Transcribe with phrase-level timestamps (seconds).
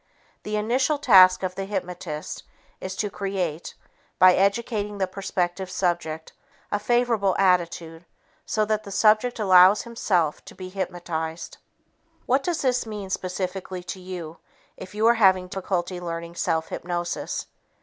[0.41, 2.41] The initial task of the hypnotist
[2.79, 3.75] is to create,
[4.17, 6.33] by educating the prospective subject,
[6.71, 8.07] a favorable attitude
[8.43, 11.59] so that the subject allows himself to be hypnotized.
[12.25, 14.39] What does this mean specifically to you
[14.75, 17.45] if you are having difficulty learning self hypnosis?